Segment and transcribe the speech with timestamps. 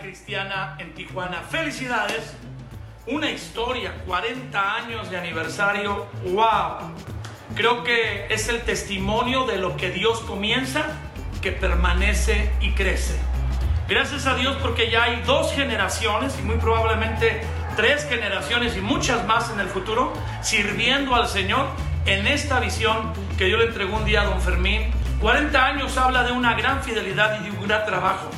[0.00, 2.34] Cristiana en Tijuana, felicidades.
[3.06, 6.90] Una historia, 40 años de aniversario, wow.
[7.54, 10.86] Creo que es el testimonio de lo que Dios comienza,
[11.42, 13.18] que permanece y crece.
[13.88, 17.42] Gracias a Dios porque ya hay dos generaciones y muy probablemente
[17.76, 21.66] tres generaciones y muchas más en el futuro sirviendo al Señor
[22.06, 24.90] en esta visión que Dios le entregó un día a don Fermín.
[25.20, 28.30] 40 años habla de una gran fidelidad y de un gran trabajo.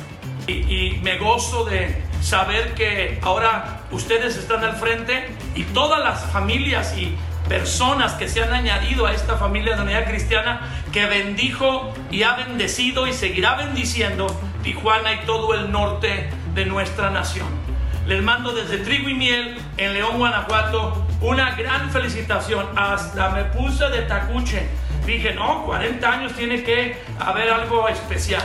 [0.47, 6.25] Y, y me gozo de saber que ahora ustedes están al frente y todas las
[6.31, 7.15] familias y
[7.47, 12.35] personas que se han añadido a esta familia de unidad cristiana que bendijo y ha
[12.35, 14.27] bendecido y seguirá bendiciendo
[14.63, 17.62] Tijuana y todo el norte de nuestra nación.
[18.05, 22.67] Les mando desde Trigo y Miel en León, Guanajuato, una gran felicitación.
[22.75, 24.67] Hasta me puse de tacuche.
[25.05, 28.43] Dije, no, 40 años tiene que haber algo especial.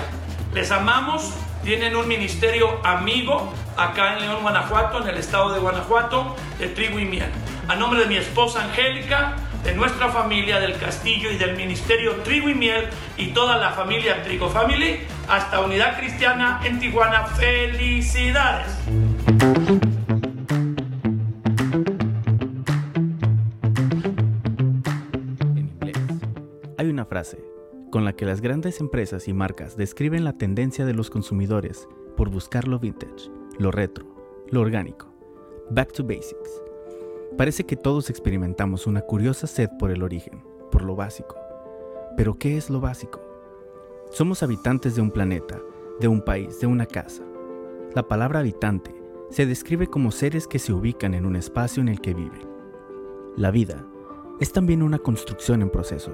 [0.54, 6.36] Les amamos, tienen un ministerio amigo acá en León, Guanajuato, en el estado de Guanajuato,
[6.60, 7.30] de Trigo y Miel.
[7.66, 12.48] A nombre de mi esposa Angélica, de nuestra familia, del Castillo y del Ministerio Trigo
[12.48, 18.68] y Miel y toda la familia Trigo Family, hasta Unidad Cristiana en Tijuana, felicidades.
[26.76, 27.38] Hay una frase
[27.90, 32.30] con la que las grandes empresas y marcas describen la tendencia de los consumidores por
[32.30, 34.06] buscar lo vintage, lo retro,
[34.50, 35.06] lo orgánico.
[35.70, 36.62] Back to basics.
[37.36, 41.36] Parece que todos experimentamos una curiosa sed por el origen, por lo básico.
[42.16, 43.20] Pero ¿qué es lo básico?
[44.10, 45.60] Somos habitantes de un planeta,
[46.00, 47.22] de un país, de una casa.
[47.94, 48.97] La palabra habitante
[49.30, 52.48] se describe como seres que se ubican en un espacio en el que viven.
[53.36, 53.84] La vida
[54.40, 56.12] es también una construcción en proceso,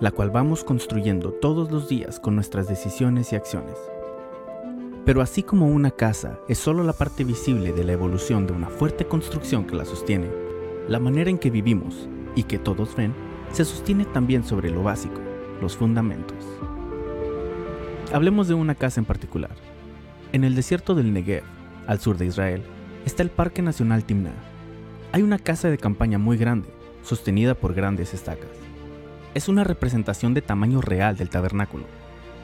[0.00, 3.76] la cual vamos construyendo todos los días con nuestras decisiones y acciones.
[5.04, 8.68] Pero así como una casa es solo la parte visible de la evolución de una
[8.68, 10.30] fuerte construcción que la sostiene,
[10.88, 13.12] la manera en que vivimos y que todos ven
[13.50, 15.20] se sostiene también sobre lo básico,
[15.60, 16.38] los fundamentos.
[18.12, 19.56] Hablemos de una casa en particular.
[20.32, 21.42] En el desierto del Negev,
[21.86, 22.62] al sur de Israel,
[23.04, 24.32] está el Parque Nacional Timná.
[25.12, 26.68] Hay una casa de campaña muy grande,
[27.02, 28.50] sostenida por grandes estacas.
[29.34, 31.84] Es una representación de tamaño real del tabernáculo,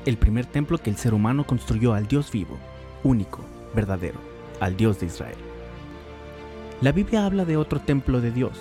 [0.07, 2.59] el primer templo que el ser humano construyó al Dios vivo,
[3.05, 3.41] único,
[3.75, 4.19] verdadero,
[4.61, 5.37] al Dios de Israel.
[6.81, 8.53] La Biblia habla de otro templo de Dios,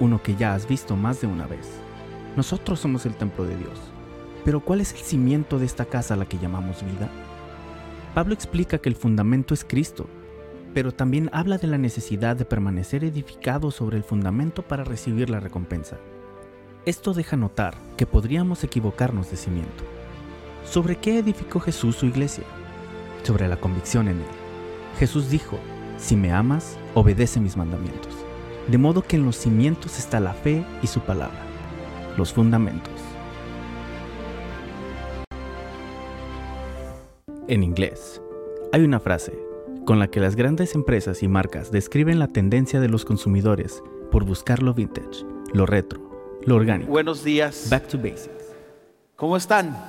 [0.00, 1.68] uno que ya has visto más de una vez.
[2.36, 3.78] Nosotros somos el templo de Dios.
[4.44, 7.10] Pero ¿cuál es el cimiento de esta casa a la que llamamos vida?
[8.14, 10.06] Pablo explica que el fundamento es Cristo,
[10.74, 15.40] pero también habla de la necesidad de permanecer edificado sobre el fundamento para recibir la
[15.40, 15.98] recompensa.
[16.84, 19.84] Esto deja notar que podríamos equivocarnos de cimiento.
[20.64, 22.44] ¿Sobre qué edificó Jesús su iglesia?
[23.22, 24.26] Sobre la convicción en él.
[24.98, 25.58] Jesús dijo,
[25.98, 28.14] si me amas, obedece mis mandamientos.
[28.68, 31.40] De modo que en los cimientos está la fe y su palabra,
[32.16, 32.92] los fundamentos.
[37.48, 38.20] En inglés,
[38.74, 39.32] hay una frase
[39.86, 44.26] con la que las grandes empresas y marcas describen la tendencia de los consumidores por
[44.26, 46.90] buscar lo vintage, lo retro, lo orgánico.
[46.90, 47.68] Buenos días.
[47.70, 48.54] Back to basics.
[49.16, 49.82] ¿Cómo están?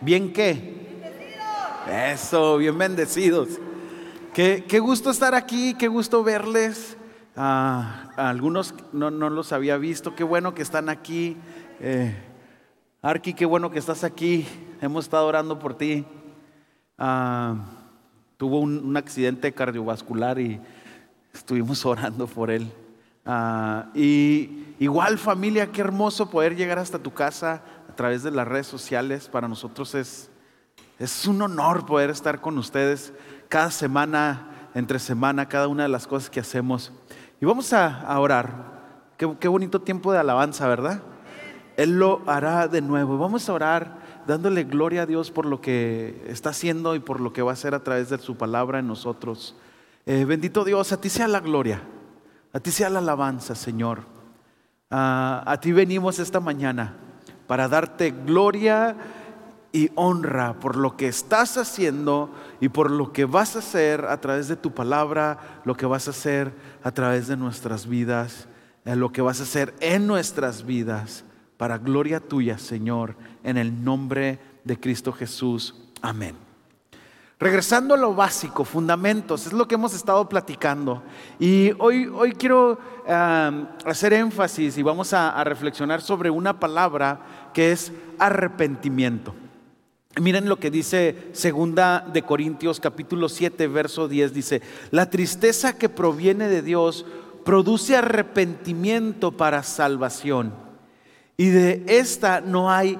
[0.00, 0.74] ¿Bien qué?
[1.88, 3.60] Eso, bien bendecidos.
[4.34, 6.96] Qué, qué gusto estar aquí, qué gusto verles.
[7.36, 11.36] Ah, a algunos no, no los había visto, qué bueno que están aquí.
[11.78, 12.12] Eh,
[13.02, 14.48] Arki, qué bueno que estás aquí.
[14.82, 16.04] Hemos estado orando por ti.
[16.98, 17.54] Ah,
[18.36, 20.60] tuvo un, accidente cardiovascular y
[21.32, 22.68] estuvimos orando por él.
[23.24, 28.48] Ah, y igual familia, qué hermoso poder llegar hasta tu casa a través de las
[28.48, 29.28] redes sociales.
[29.28, 30.32] Para nosotros es,
[30.98, 33.12] es un honor poder estar con ustedes
[33.48, 36.90] cada semana, entre semana, cada una de las cosas que hacemos.
[37.40, 39.12] Y vamos a, a orar.
[39.16, 41.02] Qué, qué bonito tiempo de alabanza, ¿verdad?
[41.76, 43.16] Él lo hará de nuevo.
[43.16, 47.32] Vamos a orar dándole gloria a Dios por lo que está haciendo y por lo
[47.32, 49.56] que va a hacer a través de su palabra en nosotros.
[50.06, 51.82] Eh, bendito Dios, a ti sea la gloria,
[52.52, 54.00] a ti sea la alabanza, Señor.
[54.90, 56.96] Ah, a ti venimos esta mañana
[57.46, 58.96] para darte gloria
[59.72, 62.30] y honra por lo que estás haciendo
[62.60, 66.08] y por lo que vas a hacer a través de tu palabra, lo que vas
[66.08, 66.52] a hacer
[66.82, 68.48] a través de nuestras vidas,
[68.84, 71.24] eh, lo que vas a hacer en nuestras vidas,
[71.62, 73.14] para gloria tuya, Señor,
[73.44, 75.76] en el nombre de Cristo Jesús.
[76.00, 76.34] Amén.
[77.38, 81.04] Regresando a lo básico, fundamentos, es lo que hemos estado platicando.
[81.38, 87.92] Y hoy, hoy quiero hacer énfasis y vamos a, reflexionar sobre una palabra que es
[88.18, 89.32] arrepentimiento.
[90.20, 95.88] Miren lo que dice segunda de Corintios capítulo 7 verso 10 dice, "La tristeza que
[95.88, 97.06] proviene de Dios
[97.44, 100.61] produce arrepentimiento para salvación,
[101.36, 102.98] y de esta no hay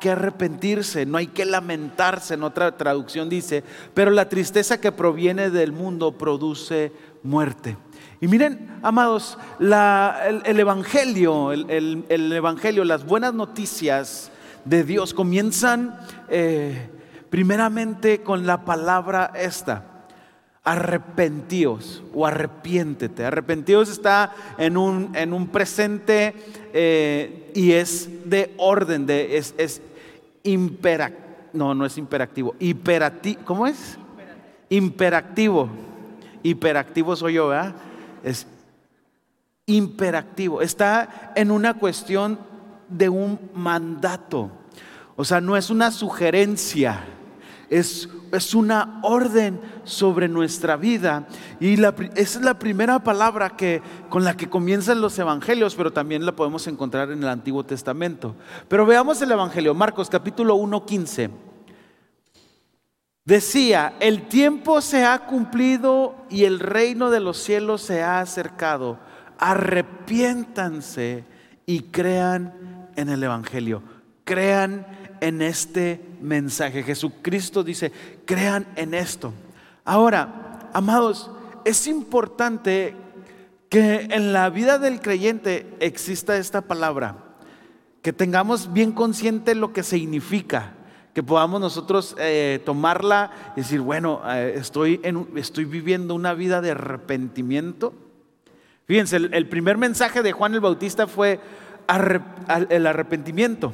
[0.00, 3.64] que arrepentirse, no hay que lamentarse, en otra traducción dice,
[3.94, 7.76] pero la tristeza que proviene del mundo produce muerte.
[8.20, 14.30] Y miren, amados, el, Evangelio, el, Evangelio, las buenas noticias
[14.64, 16.90] de Dios comienzan eh,
[17.30, 19.91] primeramente con la palabra esta.
[20.64, 23.24] Arrepentíos o arrepiéntete.
[23.24, 26.34] Arrepentíos está en un, en un presente
[26.72, 29.82] eh, y es de orden, de, es, es
[31.52, 33.98] no, no es imperativo, hiperativo, ¿cómo es?
[34.68, 35.68] Imperativo.
[36.44, 37.74] Hiperactivo soy yo, ¿verdad?
[38.22, 38.46] Es
[39.66, 40.62] imperativo.
[40.62, 42.38] Está en una cuestión
[42.88, 44.50] de un mandato.
[45.16, 47.04] O sea, no es una sugerencia
[47.72, 51.26] es, una orden sobre nuestra vida.
[51.60, 51.76] Y
[52.16, 56.66] es la primera palabra que, con la que comienzan los evangelios, pero también la podemos
[56.66, 58.34] encontrar en el Antiguo Testamento.
[58.68, 61.30] Pero veamos el Evangelio, Marcos capítulo 1, 15.
[63.24, 68.98] Decía, el tiempo se ha cumplido y el reino de los cielos se ha acercado.
[69.38, 71.24] Arrepiéntanse
[71.66, 73.82] y crean en el Evangelio.
[74.24, 74.86] Crean
[75.20, 76.82] en este mensaje.
[76.82, 77.92] Jesucristo dice,
[78.24, 79.32] crean en esto.
[79.84, 81.30] Ahora, amados,
[81.64, 82.94] es importante
[83.68, 87.16] que en la vida del creyente exista esta palabra,
[88.00, 90.74] que tengamos bien consciente lo que significa,
[91.14, 96.60] que podamos nosotros eh, tomarla y decir, bueno, eh, estoy, en, estoy viviendo una vida
[96.60, 97.92] de arrepentimiento.
[98.86, 101.40] Fíjense, el, primer mensaje de Juan el Bautista fue
[102.68, 103.72] el arrepentimiento.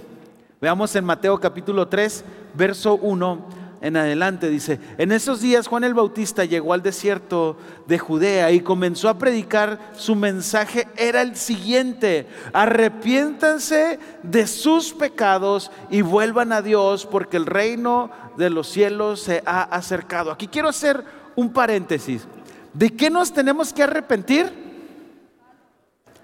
[0.61, 5.95] Veamos en Mateo capítulo 3, verso 1 en adelante, dice, en esos días Juan el
[5.95, 12.27] Bautista llegó al desierto de Judea y comenzó a predicar, su mensaje era el siguiente,
[12.53, 19.43] arrepiéntanse de sus pecados y vuelvan a Dios porque el reino de los cielos se
[19.47, 20.31] ha acercado.
[20.31, 21.05] Aquí quiero hacer
[21.37, 22.27] un paréntesis.
[22.73, 24.53] ¿De qué nos tenemos que arrepentir?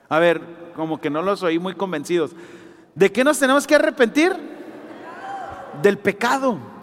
[0.09, 0.41] A ver,
[0.75, 2.33] como que no los oí muy convencidos.
[2.95, 4.33] ¿De qué nos tenemos que arrepentir?
[5.83, 6.74] Del pecado.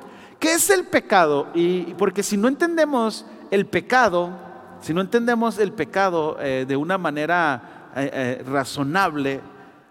[0.42, 1.50] ¿Qué es el pecado?
[1.54, 4.32] Y porque si no entendemos el pecado,
[4.82, 9.40] si no entendemos el pecado eh, de una manera eh, eh, razonable,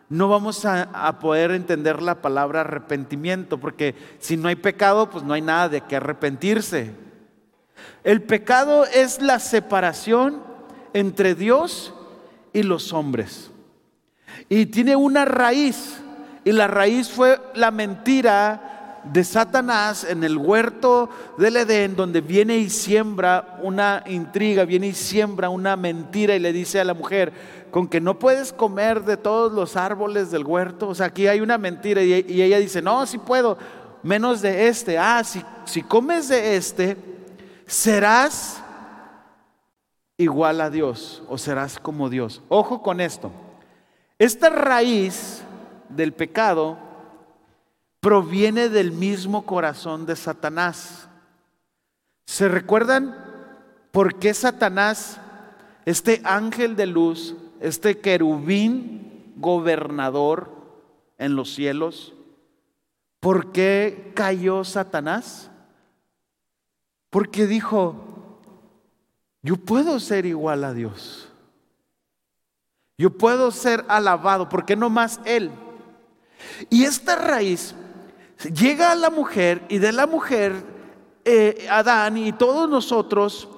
[0.09, 5.35] no vamos a, poder entender la palabra arrepentimiento, porque si no hay pecado, pues no
[5.35, 6.97] hay nada de qué arrepentirse.
[8.03, 10.43] El pecado es la separación
[10.93, 11.95] entre Dios
[12.53, 13.53] y los hombres.
[14.49, 16.01] Y tiene una raíz.
[16.45, 18.70] Y la raíz fue la mentira
[19.05, 21.09] de Satanás en el huerto
[21.39, 26.53] del Edén, donde viene y siembra una intriga, viene y siembra una mentira y le
[26.53, 27.33] dice a la mujer,
[27.71, 30.89] con que no puedes comer de todos los árboles del huerto.
[30.89, 33.57] O sea, aquí hay una mentira y, ella dice, no, sí puedo,
[34.03, 34.99] menos de este.
[34.99, 36.97] Ah, si, si comes de este,
[37.67, 38.63] serás
[40.17, 42.43] igual a Dios o serás como Dios.
[42.49, 43.31] Ojo con esto.
[44.19, 45.43] Esta raíz
[45.89, 46.90] del pecado
[48.01, 51.09] proviene del mismo corazón de Satanás.
[52.25, 53.17] ¿Se recuerdan
[53.93, 55.21] por qué Satanás,
[55.85, 60.51] este ángel de luz, este querubín gobernador
[61.19, 62.15] en los cielos,
[63.21, 65.51] por qué cayó Satanás?
[67.11, 68.39] Porque dijo,
[69.43, 71.29] yo puedo ser igual a Dios.
[72.97, 75.51] Yo puedo ser alabado, ¿por qué no más Él?
[76.69, 77.75] Y esta raíz
[78.45, 80.55] llega a la mujer y de la mujer,
[81.25, 83.49] eh, Adán y todos nosotros,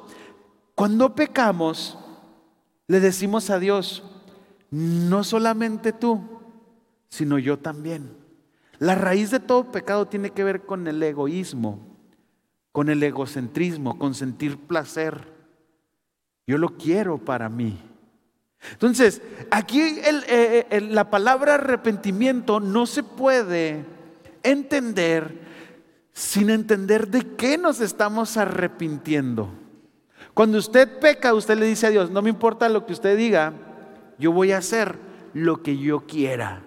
[0.75, 1.99] cuando pecamos,
[2.89, 4.03] le decimos a Dios,
[4.71, 6.21] no solamente tú,
[7.09, 8.17] sino yo también.
[8.79, 11.79] La raíz de todo pecado tiene que ver con el egoísmo,
[12.73, 15.29] con el egocentrismo, con sentir placer.
[16.47, 17.79] Yo lo quiero para mí.
[18.73, 23.85] Entonces, aquí eh, eh, la palabra arrepentimiento no se puede
[24.43, 25.41] entender
[26.13, 29.49] sin entender de qué nos estamos arrepintiendo.
[30.35, 33.53] Cuando usted peca, usted le dice a Dios, no me importa lo que usted diga,
[34.19, 34.99] yo voy a hacer
[35.35, 36.65] lo que yo quiera.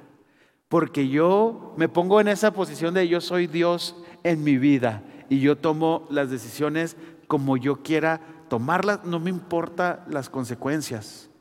[0.67, 5.03] Porque yo me pongo en esa posición de yo soy Dios en mi vida.
[5.27, 11.31] y yo tomo las decisiones como yo quiera tomarlas, no me importa las consecuencias.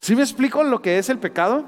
[0.00, 1.64] ¿Sí me explico lo que es el pecado?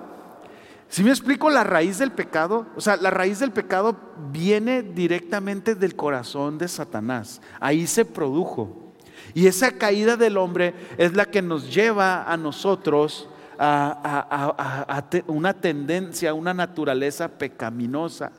[0.90, 2.66] ¿Sí me explico la raíz del pecado?
[2.74, 3.96] O sea, la raíz del pecado
[4.32, 7.40] viene directamente del corazón de Satanás.
[7.60, 8.92] Ahí se produjo.
[9.32, 16.34] Y esa caída del hombre es la que nos lleva a nosotros a, una tendencia,
[16.34, 18.32] una naturaleza pecaminosa.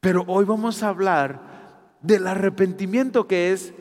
[0.00, 3.72] Pero hoy vamos a hablar del arrepentimiento que es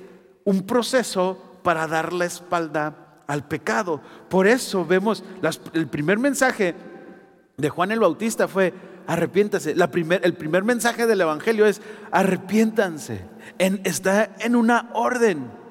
[0.43, 4.01] un proceso para dar la espalda al pecado.
[4.29, 5.23] Por eso vemos
[5.73, 6.92] el primer mensaje
[7.57, 8.73] de Juan el Bautista fue
[9.07, 9.71] arrepiéntase.
[9.73, 11.81] el primer mensaje del Evangelio es
[12.11, 13.21] arrepiéntanse.
[13.57, 15.63] está en una orden.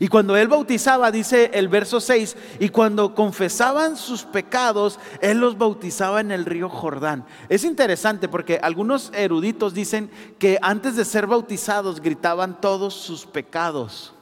[0.00, 5.56] Y cuando él bautizaba, dice el verso 6, y cuando confesaban sus pecados, él los
[5.56, 7.24] bautizaba en el río Jordán.
[7.48, 14.14] Es interesante porque algunos eruditos dicen que antes de ser bautizados gritaban todos sus pecados.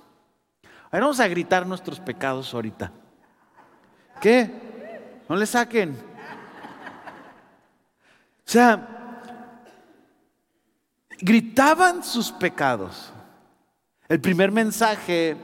[0.92, 2.92] A vamos a gritar nuestros pecados ahorita.
[4.20, 4.65] ¿Qué?
[5.28, 5.96] No le saquen.
[8.46, 8.88] O sea,
[11.18, 13.12] gritaban sus pecados.
[14.08, 15.36] El primer mensaje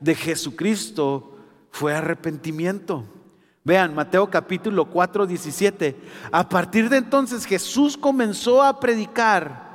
[0.00, 1.38] de Jesucristo
[1.70, 3.04] fue arrepentimiento.
[3.64, 5.96] Vean, Mateo capítulo 4, 17.
[6.32, 9.67] A partir de entonces Jesús comenzó a predicar,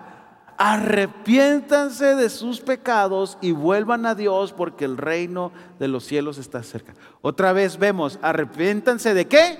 [0.57, 6.63] arrepiéntanse de sus pecados y vuelvan a Dios porque el reino de los cielos está
[6.63, 6.93] cerca.
[7.21, 9.57] Otra vez vemos, arrepiéntanse de qué?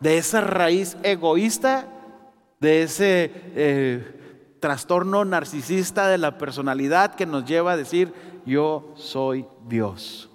[0.00, 1.88] De esa raíz egoísta,
[2.60, 8.12] de ese eh, trastorno narcisista de la personalidad que nos lleva a decir,
[8.44, 10.30] yo soy Dios.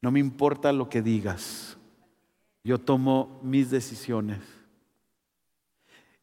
[0.00, 1.78] No me importa lo que digas.
[2.62, 4.53] Yo tomo mis decisiones.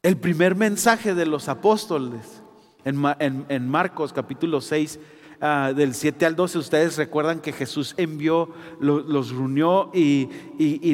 [0.02, 2.42] El primer mensaje de los apóstoles
[2.84, 4.98] en, Marcos capítulo 6,
[5.40, 10.28] ah, del 7 al 12, ustedes recuerdan que Jesús envió, los reunió y,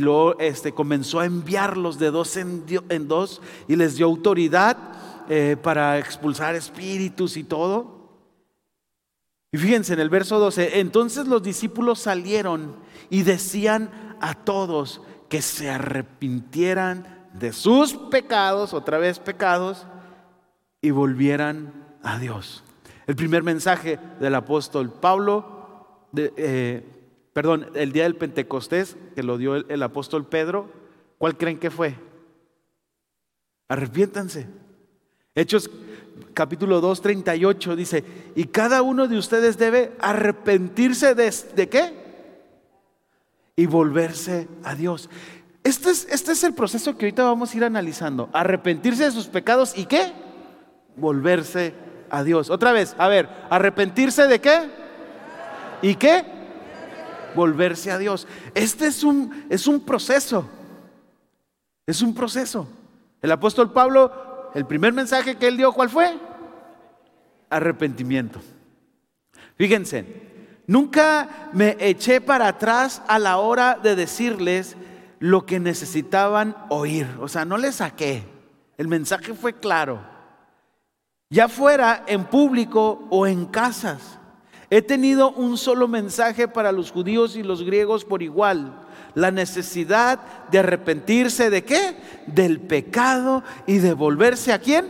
[0.01, 4.77] luego este, comenzó a enviarlos de dos en, dos y les dio autoridad
[5.31, 8.11] eh, para expulsar espíritus y todo.
[9.51, 12.77] Y fíjense en el verso 12, entonces los discípulos salieron
[13.09, 15.01] y decían a todos
[15.31, 19.87] que se arrepintieran de sus pecados, otra vez pecados,
[20.81, 22.65] y volvieran a Dios.
[23.07, 26.85] El primer mensaje del apóstol Pablo, eh,
[27.33, 30.71] perdón, el día del Pentecostés, que lo dio el, el apóstol Pedro,
[31.19, 31.95] ¿cuál creen que fue?
[33.69, 34.47] Arrepiéntanse.
[35.35, 35.71] Hechos
[36.35, 38.05] capítulo 2, 38 dice,
[38.35, 41.93] y cada uno de ustedes debe arrepentirse de, de qué?
[43.57, 45.11] Y volverse a Dios.
[45.69, 48.31] Este es, este es el proceso que ahorita vamos a ir analizando.
[48.33, 50.13] Arrepentirse de sus pecados y qué?
[50.97, 51.75] Volverse
[52.09, 52.49] a Dios.
[52.49, 54.71] Otra vez, a ver, arrepentirse de qué?
[55.83, 56.25] ¿Y qué?
[57.35, 58.27] Volverse a Dios.
[58.55, 60.49] Este es un, es un proceso.
[61.87, 62.67] Es un proceso.
[63.21, 66.19] El apóstol Pablo el primer mensaje que él dio, ¿cuál fue?
[67.51, 68.41] Arrepentimiento.
[69.57, 70.07] Fíjense,
[70.67, 74.77] nunca me eché para atrás a la hora de decirles
[75.19, 77.07] lo que necesitaban oír.
[77.21, 78.25] O sea, no les saqué.
[78.77, 80.01] El mensaje fue claro.
[81.31, 84.19] Ya fuera en público o en casas.
[84.71, 90.21] He tenido un solo mensaje para los judíos y los griegos por igual la necesidad
[90.51, 91.97] de arrepentirse de qué?
[92.27, 94.87] Del pecado y de volverse a quién?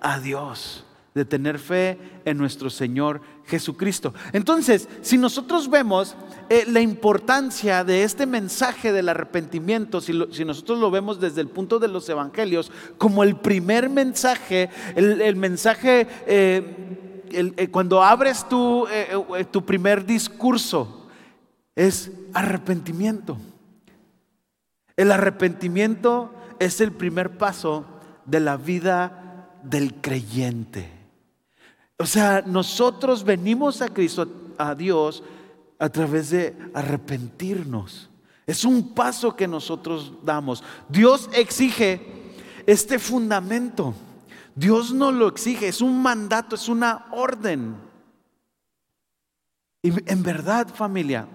[0.00, 4.14] A Dios, de tener fe en nuestro Señor Jesucristo.
[4.32, 6.16] Entonces, si nosotros vemos
[6.48, 11.78] eh, la importancia de este mensaje del arrepentimiento, si, nosotros lo vemos desde el punto
[11.78, 18.86] de los evangelios, como el primer mensaje, el, mensaje, eh, eh, cuando abres tu,
[19.50, 21.08] tu primer discurso,
[21.74, 23.36] es arrepentimiento.
[24.96, 27.86] El arrepentimiento es el primer paso
[28.26, 31.01] de la vida del creyente.
[32.02, 34.26] O sea, nosotros venimos a Cristo,
[34.58, 35.22] a Dios,
[35.78, 38.10] a través de arrepentirnos.
[38.44, 40.64] Es un paso que nosotros damos.
[40.88, 42.34] Dios exige
[42.66, 43.94] este fundamento.
[44.56, 47.76] Dios no lo exige, es un mandato, es una orden.
[49.80, 51.28] Y en verdad, familia,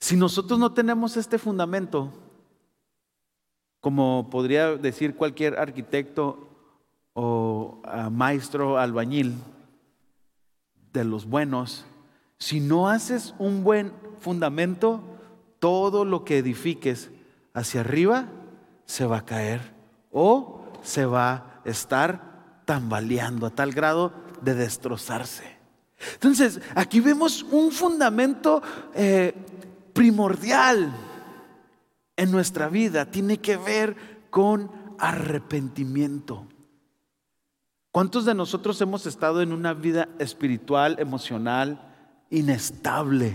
[0.00, 2.12] si nosotros no tenemos este fundamento,
[3.78, 6.49] como podría decir cualquier arquitecto
[7.14, 9.34] o maestro albañil
[10.92, 11.84] de los buenos,
[12.38, 15.02] si no haces un buen fundamento,
[15.58, 17.10] todo lo que edifiques
[17.54, 18.28] hacia arriba
[18.86, 19.74] se va a caer
[20.10, 25.44] o se va estar tambaleando a tal grado de destrozarse.
[26.14, 28.62] Entonces, aquí vemos un fundamento
[28.94, 29.34] eh,
[29.92, 30.92] primordial
[32.16, 33.10] en nuestra vida.
[33.10, 33.96] Tiene que ver
[34.30, 36.46] con arrepentimiento.
[37.92, 41.92] ¿Cuántos de nosotros hemos estado en una vida espiritual, emocional,
[42.30, 43.34] inestable?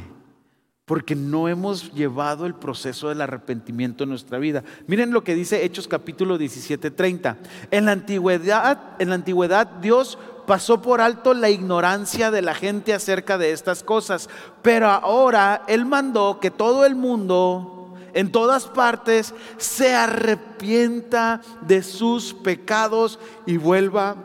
[0.85, 4.63] Porque no hemos llevado el proceso del arrepentimiento en nuestra vida.
[4.87, 7.37] Miren lo que dice Hechos capítulo 17, 30.
[7.69, 12.93] En la antigüedad, en la antigüedad Dios pasó por alto la ignorancia de la gente
[12.93, 14.29] acerca de estas cosas,
[14.61, 22.33] pero ahora Él mandó que todo el mundo en todas partes se arrepienta de sus
[22.33, 24.15] pecados y vuelva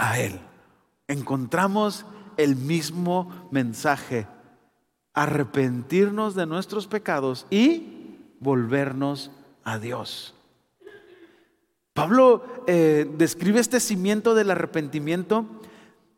[0.00, 0.40] a Él.
[1.08, 2.06] Encontramos
[2.38, 4.26] el mismo mensaje,
[5.12, 9.30] arrepentirnos de nuestros pecados y volvernos
[9.62, 10.34] a Dios.
[11.92, 15.59] Pablo eh, describe este cimiento del arrepentimiento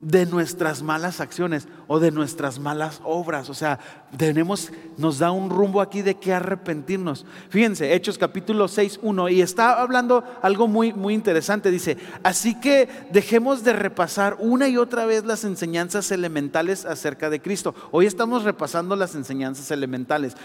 [0.02, 3.48] de nuestras malas acciones o de nuestras malas obras.
[3.48, 3.78] O sea,
[4.16, 7.24] tenemos, nos da un rumbo aquí de qué arrepentirnos.
[7.48, 11.70] Fíjense, Hechos capítulo 6, 1, y está hablando algo muy, muy interesante.
[11.70, 17.40] Dice, así que dejemos de repasar una y otra vez las enseñanzas elementales acerca de
[17.40, 17.72] Cristo.
[17.92, 20.36] Hoy estamos repasando las enseñanzas elementales.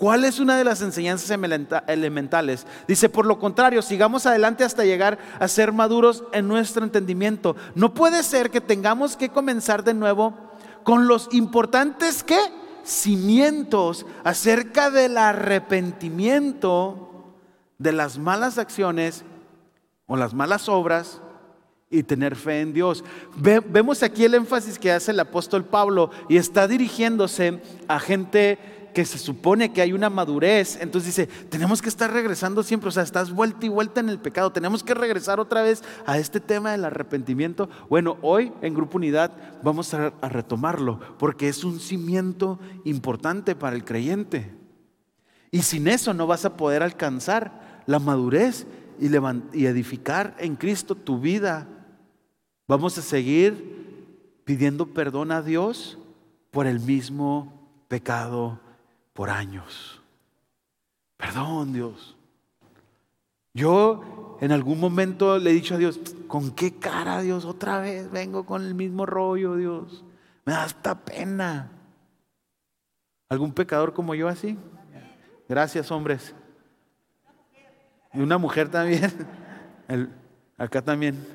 [0.00, 1.38] ¿Cuál es una de las enseñanzas
[1.86, 2.66] elementales?
[2.88, 7.54] Dice, por lo contrario, sigamos adelante hasta llegar a ser maduros en nuestro entendimiento.
[7.74, 10.34] No puede ser que tengamos que comenzar de nuevo
[10.84, 12.38] con los importantes ¿qué?
[12.82, 17.34] cimientos acerca del arrepentimiento
[17.76, 19.22] de las malas acciones
[20.06, 21.20] o las malas obras
[21.90, 23.04] y tener fe en Dios.
[23.36, 29.04] vemos aquí el énfasis que hace el apóstol Pablo y está dirigiéndose a gente que
[29.04, 33.02] se supone que hay una madurez, entonces dice, tenemos que estar regresando siempre, o sea,
[33.02, 36.72] estás vuelta y vuelta en el pecado, tenemos que regresar otra vez a este tema
[36.72, 37.68] del arrepentimiento.
[37.88, 39.32] Bueno, hoy en Grupo Unidad
[39.62, 44.54] vamos a, retomarlo, porque es un cimiento importante para el creyente.
[45.50, 48.66] Y sin eso no vas a poder alcanzar la madurez
[49.00, 49.08] y,
[49.52, 51.66] y edificar en Cristo tu vida.
[52.68, 55.98] Vamos a seguir pidiendo perdón a Dios
[56.50, 58.60] por el mismo pecado
[59.20, 60.00] por años.
[61.18, 62.16] Perdón, Dios.
[63.52, 67.44] Yo en algún momento le he dicho a Dios, ¿con qué cara, Dios?
[67.44, 70.06] Otra vez vengo con el mismo rollo, Dios.
[70.46, 71.70] Me da hasta pena.
[73.28, 74.56] ¿Algún pecador como yo así?
[75.46, 76.34] Gracias, hombres.
[78.14, 79.12] Y una mujer también.
[80.56, 81.28] acá también.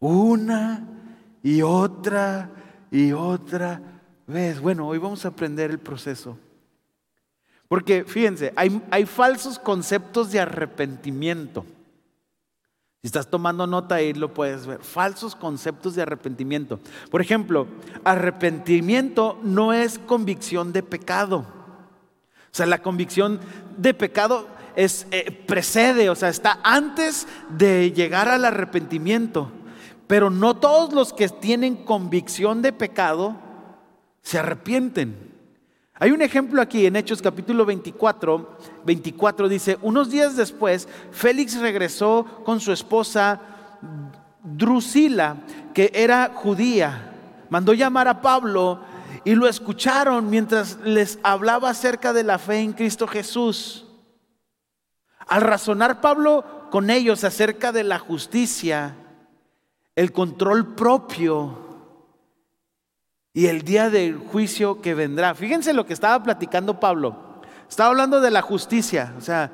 [0.00, 0.84] Una
[1.44, 2.50] y otra
[2.90, 3.91] y otra
[4.32, 4.60] ¿Ves?
[4.60, 6.38] Bueno, hoy vamos a aprender el proceso.
[7.68, 11.66] Porque fíjense, hay, hay falsos conceptos de arrepentimiento.
[13.02, 14.80] Si estás tomando nota ahí lo puedes ver.
[14.80, 16.80] Falsos conceptos de arrepentimiento.
[17.10, 17.66] Por ejemplo,
[18.04, 21.40] arrepentimiento no es convicción de pecado.
[21.40, 23.38] O sea, la convicción
[23.76, 29.52] de pecado es, eh, precede, o sea, está antes de llegar al arrepentimiento.
[30.06, 33.51] Pero no todos los que tienen convicción de pecado
[34.22, 35.32] se arrepienten.
[35.94, 42.26] Hay un ejemplo aquí en Hechos capítulo 24, 24 dice, unos días después, Félix regresó
[42.44, 43.40] con su esposa
[44.42, 45.36] Drusila,
[45.74, 47.12] que era judía.
[47.50, 48.80] Mandó llamar a Pablo
[49.24, 53.86] y lo escucharon mientras les hablaba acerca de la fe en Cristo Jesús.
[55.26, 58.96] Al razonar Pablo con ellos acerca de la justicia,
[59.94, 61.71] el control propio,
[63.34, 65.34] y el día del juicio que vendrá.
[65.34, 67.16] Fíjense lo que estaba platicando Pablo.
[67.68, 69.14] Estaba hablando de la justicia.
[69.16, 69.50] O sea,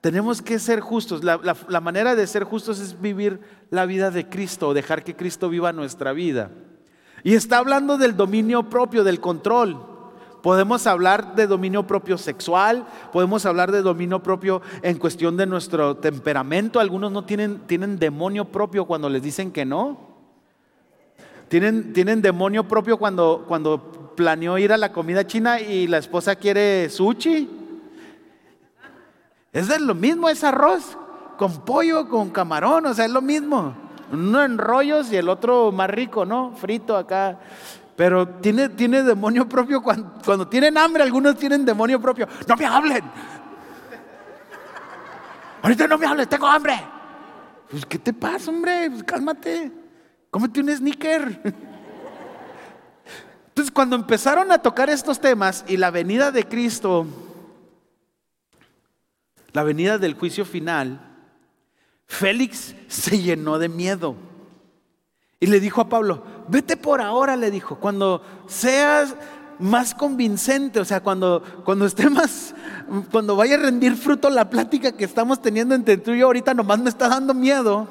[0.00, 1.22] tenemos que ser justos.
[1.22, 5.72] La, manera de ser justos es vivir la vida de Cristo, dejar que Cristo viva
[5.72, 6.50] nuestra vida.
[7.22, 9.84] Y está hablando del dominio propio, del control.
[10.42, 15.96] Podemos hablar de dominio propio sexual, podemos hablar de dominio propio en cuestión de nuestro
[15.96, 16.78] temperamento.
[16.78, 20.07] Algunos no tienen, tienen demonio propio cuando les dicen que no.
[21.48, 26.90] Tienen, demonio propio cuando, cuando planeó ir a la comida china y la esposa quiere
[26.90, 27.48] sushi.
[29.52, 30.96] Es lo mismo, es arroz
[31.38, 33.74] con pollo, con camarón, o sea, es lo mismo.
[34.12, 36.52] Uno en rollos y el otro más rico, ¿no?
[36.52, 37.38] Frito acá.
[37.96, 42.28] Pero tiene, tiene demonio propio cuando, cuando tienen hambre, algunos tienen demonio propio.
[42.46, 43.04] No me hablen.
[45.62, 46.80] Ahorita no me hablen, tengo hambre.
[47.70, 48.90] Pues, ¿qué te pasa, hombre?
[48.90, 49.87] Pues, cálmate.
[50.30, 51.40] Cómete un sneaker.
[53.48, 57.06] Entonces, cuando empezaron a tocar estos temas y la venida de Cristo,
[59.52, 61.00] la venida del juicio final,
[62.06, 64.14] Félix se llenó de miedo
[65.40, 69.14] y le dijo a Pablo, vete por ahora, le dijo, cuando seas
[69.58, 72.54] más convincente, o sea, cuando, cuando esté más,
[73.10, 76.54] cuando vaya a rendir fruto la plática que estamos teniendo entre tú y yo, ahorita
[76.54, 77.88] nomás me está dando miedo,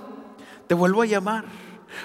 [0.67, 1.45] te vuelvo a llamar.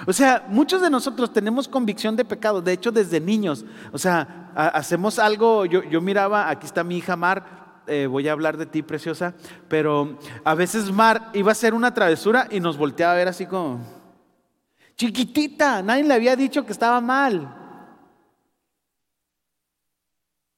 [0.05, 4.51] O sea, muchos de nosotros tenemos convicción de pecado, de hecho desde niños, o sea,
[4.55, 8.81] hacemos algo, yo, miraba, aquí está mi hija Mar, eh, voy a hablar de ti,
[8.81, 9.33] preciosa,
[9.67, 13.45] pero a veces Mar iba a hacer una travesura y nos volteaba a ver así
[13.45, 13.79] como,
[14.95, 17.59] chiquitita, nadie le había dicho que estaba mal.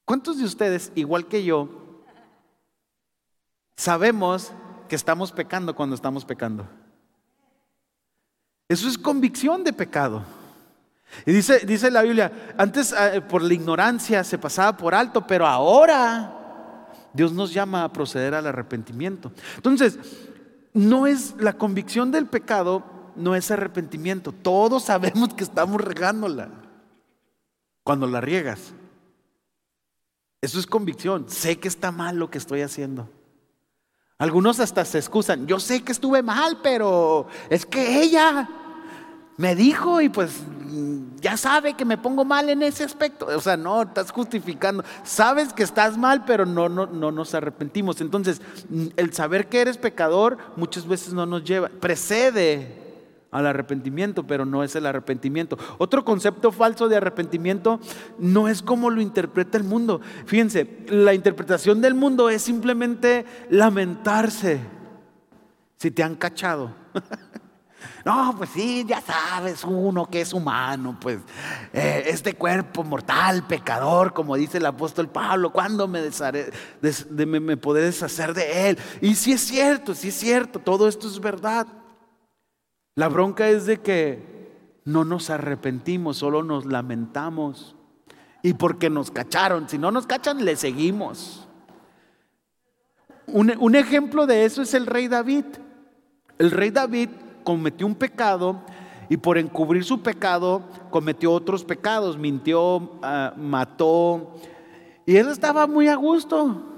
[0.04, 1.68] ¿Cuántos de ustedes, igual que yo,
[3.76, 4.52] sabemos
[4.88, 6.68] que estamos pecando cuando estamos pecando?
[8.68, 10.22] Eso es convicción de pecado.
[11.24, 15.46] Y dice, dice la Biblia, antes eh, por la ignorancia se pasaba por alto, pero
[15.46, 19.32] ahora Dios nos llama a proceder al arrepentimiento.
[19.56, 19.98] Entonces,
[20.74, 22.84] no es la convicción del pecado,
[23.16, 24.32] no es arrepentimiento.
[24.32, 26.50] Todos sabemos que estamos regándola
[27.82, 28.74] cuando la riegas.
[30.42, 31.28] Eso es convicción.
[31.28, 33.08] Sé que está mal lo que estoy haciendo.
[34.18, 35.46] Algunos hasta se excusan.
[35.46, 38.48] Yo sé que estuve mal, pero es que ella
[39.36, 40.42] me dijo y pues
[41.20, 43.26] ya sabe que me pongo mal en ese aspecto.
[43.26, 44.84] O sea, no, estás justificando.
[45.02, 48.00] Sabes que estás mal, pero no, no, no nos arrepentimos.
[48.00, 48.40] Entonces,
[48.96, 52.84] el saber que eres pecador muchas veces no nos lleva, precede
[53.30, 55.58] al arrepentimiento, pero no es el arrepentimiento.
[55.78, 57.80] Otro concepto falso de arrepentimiento
[58.18, 60.00] no es como lo interpreta el mundo.
[60.26, 64.60] Fíjense, la interpretación del mundo es simplemente lamentarse
[65.76, 66.70] si te han cachado.
[68.04, 71.18] No, pues sí, ya sabes, uno que es humano, pues
[71.72, 76.00] eh, este cuerpo mortal, pecador, como dice el apóstol Pablo, ¿cuándo me,
[77.40, 78.78] me podré deshacer de él?
[79.00, 81.66] Y si es cierto, si es cierto, todo esto es verdad.
[82.94, 84.36] La bronca es de que
[84.84, 87.74] no nos arrepentimos, solo nos lamentamos.
[88.42, 91.46] Y porque nos cacharon, si no nos cachan, le seguimos.
[93.26, 95.44] Un, ejemplo de eso es el rey David.
[96.38, 97.10] El rey David
[97.46, 98.60] cometió un pecado
[99.08, 104.34] y por encubrir su pecado cometió otros pecados, mintió, ah, mató.
[105.06, 106.72] Y él estaba muy a gusto.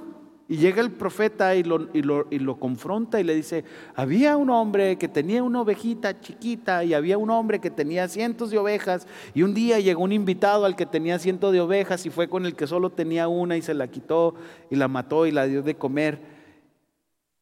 [0.46, 4.96] Y llega el profeta y lo, y, lo, confronta y le dice, había un hombre
[4.96, 9.42] que tenía una ovejita chiquita y había un hombre que tenía cientos de ovejas y
[9.42, 12.56] un día llegó un invitado al que tenía cientos de ovejas y fue con el
[12.56, 14.34] que solo tenía una y se la quitó
[14.70, 16.37] y la mató y la dio de comer.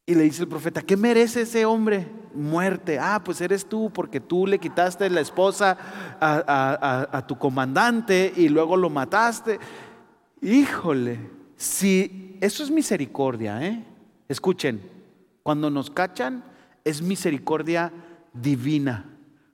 [0.07, 2.07] Y le dice el profeta, ¿qué merece ese hombre?
[2.33, 2.97] Muerte.
[2.97, 5.77] Ah, pues eres tú porque tú le quitaste la esposa
[6.21, 9.59] a, a tu comandante y luego lo mataste.
[10.41, 11.19] Híjole,
[11.57, 13.83] si eso es misericordia, ¿eh?
[14.29, 14.81] Escuchen,
[15.43, 16.41] cuando nos cachan
[16.85, 17.91] es misericordia
[18.33, 19.05] divina,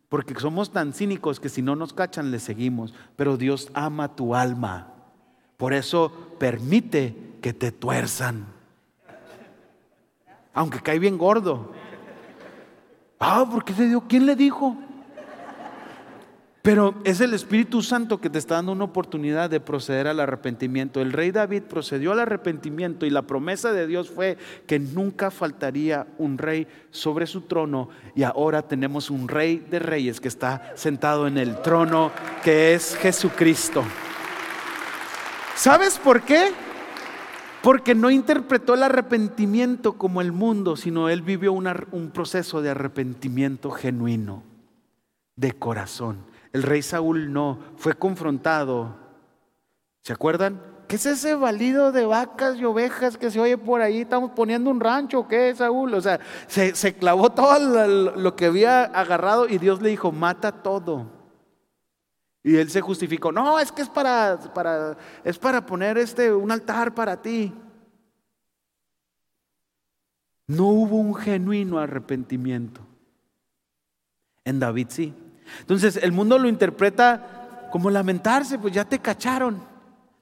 [0.08, 4.36] porque somos tan cínicos que si no nos cachan le seguimos, pero Dios ama tu
[4.36, 4.94] alma.
[5.58, 8.53] Por eso permite que te tuerzan.
[10.54, 11.72] Aunque cae bien gordo.
[13.20, 14.04] Ah, ¿por qué se dio?
[14.08, 14.78] ¿Quién le dijo?
[16.64, 21.02] Pero es el Espíritu Santo que te está dando una oportunidad de proceder al arrepentimiento.
[21.02, 26.08] El rey David procedió al arrepentimiento y la promesa de Dios fue que nunca faltaría
[26.18, 31.28] un rey sobre su trono y ahora tenemos un rey de reyes que está sentado
[31.28, 32.12] en el trono
[32.46, 33.84] que es Jesucristo.
[35.56, 36.54] ¿Sabes por qué?
[37.64, 43.72] Porque no interpretó el arrepentimiento como el mundo, sino él vivió un proceso de arrepentimiento
[43.72, 44.44] genuino,
[45.38, 46.26] de corazón.
[46.52, 48.98] El rey Saúl no, fue confrontado.
[50.02, 50.62] ¿Se acuerdan?
[50.90, 54.02] ¿Qué es ese balido de vacas y ovejas que se oye por ahí?
[54.02, 55.94] ¿Estamos poniendo un rancho qué, Saúl?
[55.94, 61.08] O sea, se, clavó todo lo, que había agarrado y Dios le dijo, mata todo.
[62.44, 66.52] Y él se justificó, no, es que es para, para, es para poner este, un
[66.52, 67.54] altar para ti.
[70.48, 72.82] No hubo un genuino arrepentimiento.
[74.44, 75.14] En David sí.
[75.60, 79.62] Entonces el mundo lo interpreta como lamentarse, pues ya te cacharon.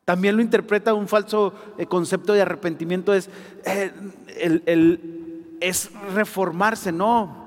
[0.05, 3.29] También lo interpreta un falso eh, concepto de arrepentimiento, es,
[3.65, 3.91] eh,
[5.59, 7.41] es reformarse, no.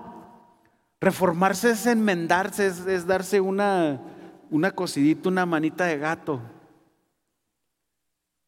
[1.00, 4.00] Reformarse es enmendarse, es, darse una,
[4.54, 6.40] una cosidita, una manita de gato.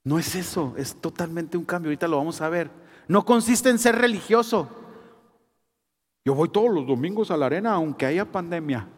[0.05, 2.71] No es eso, es totalmente un cambio, ahorita lo vamos a ver.
[3.09, 4.69] No consiste en ser religioso.
[6.25, 8.89] Yo voy todos los domingos a la arena aunque haya pandemia.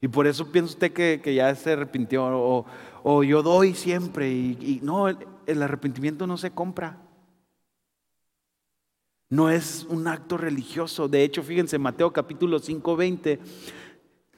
[0.00, 2.64] Y por eso piensa usted que, ya se arrepintió
[3.04, 4.30] o, yo doy siempre.
[4.30, 6.96] Y, no, el, arrepentimiento no se compra.
[9.28, 11.08] No es un acto religioso.
[11.08, 13.38] De hecho, fíjense, Mateo capítulo 5, 20.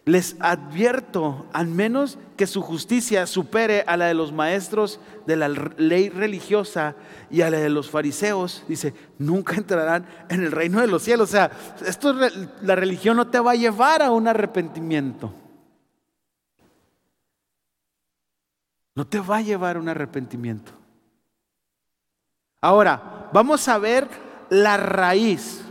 [0.07, 5.49] Les advierto, al menos que su justicia supere a la de los maestros de la
[5.49, 6.95] ley religiosa
[7.31, 11.31] y a la de los fariseos, dice, nunca entrarán en el reino de los cielos.
[11.31, 11.51] O sea,
[11.87, 12.15] esto,
[12.61, 15.33] la religión no te va a llevar a un arrepentimiento.
[18.95, 20.73] No te va a llevar a un arrepentimiento.
[22.61, 24.09] Ahora, vamos a ver
[24.51, 25.63] la raíz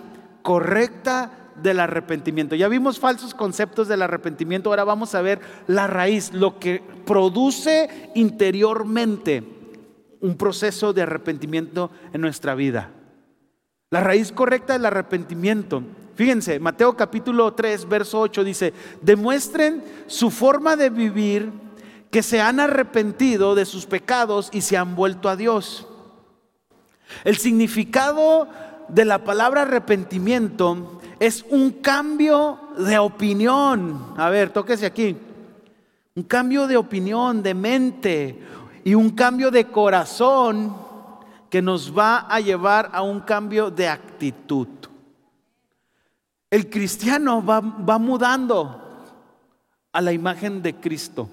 [0.42, 2.56] correcta del arrepentimiento.
[2.56, 8.12] Ya vimos falsos conceptos del arrepentimiento, ahora vamos a ver la raíz, lo que produce
[8.16, 9.44] interiormente
[10.22, 12.92] un proceso de arrepentimiento en nuestra vida.
[13.92, 15.84] La raíz correcta del arrepentimiento.
[16.16, 21.52] Fíjense, Mateo capítulo 3, verso 8 dice, demuestren su forma de vivir,
[22.10, 25.88] que se han arrepentido de sus pecados y se han vuelto a Dios.
[27.24, 28.48] El significado
[28.88, 34.14] de la palabra arrepentimiento es un cambio de opinión.
[34.18, 35.16] A ver, tóquese aquí.
[36.16, 38.44] Un cambio de opinión, de mente
[38.84, 40.76] y un cambio de corazón
[41.50, 44.68] que nos va a llevar a un cambio de actitud.
[46.50, 48.82] El cristiano va, va mudando
[49.94, 51.30] a la imagen de Cristo.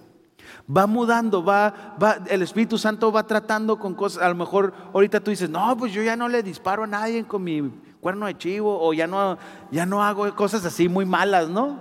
[0.71, 4.23] Va mudando, va, va, el Espíritu Santo va tratando con cosas.
[4.23, 7.25] A lo mejor ahorita tú dices, no, pues yo ya no le disparo a nadie
[7.25, 7.61] con mi
[8.01, 9.39] cuerno de chivo o ya no,
[9.71, 11.79] ya no hago cosas así muy malas, ¿no?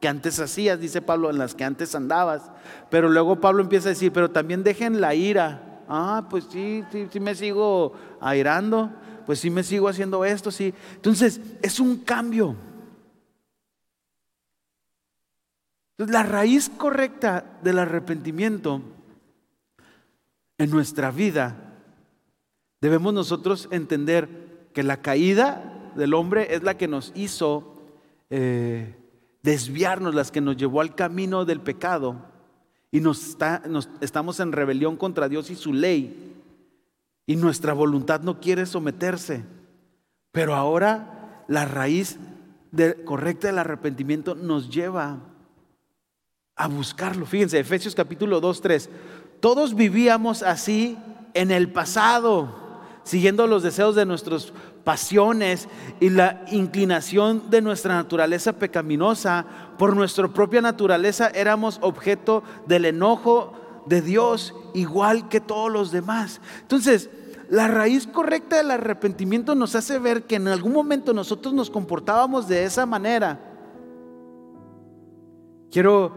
[0.00, 2.50] Que antes hacías, dice Pablo, en las que antes andabas.
[2.90, 5.82] Pero luego Pablo empieza a decir, pero también dejen la ira.
[5.88, 8.90] Ah, pues sí, sí, sí me sigo airando,
[9.26, 10.72] pues sí me sigo haciendo esto, sí.
[10.94, 12.54] Entonces, es un cambio.
[15.92, 18.82] Entonces, la raíz correcta del arrepentimiento
[20.58, 21.56] en nuestra vida,
[22.80, 24.47] debemos nosotros entender
[24.78, 27.82] que la caída del hombre es la que nos hizo
[28.30, 28.94] eh,
[29.42, 32.14] desviarnos, las que nos llevó al camino del pecado
[32.92, 33.36] y nos,
[34.00, 36.32] estamos en rebelión contra Dios y su ley
[37.26, 39.42] y nuestra voluntad no quiere someterse.
[40.30, 42.16] Pero ahora la raíz
[43.04, 45.18] correcta del arrepentimiento nos lleva
[46.54, 47.26] a buscarlo.
[47.26, 48.90] Fíjense, Efesios capítulo 2, 3.
[49.40, 50.96] Todos vivíamos así
[51.34, 52.67] en el pasado
[53.08, 54.52] siguiendo los deseos de nuestras
[54.84, 55.66] pasiones
[55.98, 59.46] y la inclinación de nuestra naturaleza pecaminosa,
[59.78, 63.54] por nuestra propia naturaleza éramos objeto del enojo
[63.86, 66.42] de Dios igual que todos los demás.
[66.60, 67.08] Entonces,
[67.48, 72.46] la raíz correcta del arrepentimiento nos hace ver que en algún momento nosotros nos comportábamos
[72.46, 73.40] de esa manera.
[75.70, 76.12] Quiero